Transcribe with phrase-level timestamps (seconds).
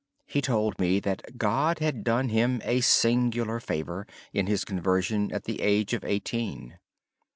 [0.25, 5.43] He told me that God had done him a singular favor in his conversion at
[5.43, 6.79] the age of eighteen.